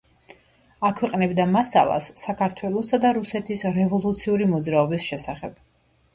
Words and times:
აქვეყნებდა 0.87 1.45
მასალას 1.55 2.07
საქართველოსა 2.21 3.01
და 3.05 3.13
რუსეთის 3.19 3.67
რევოლუციური 3.77 4.51
მოძრაობის 4.57 5.09
შესახებ. 5.13 5.63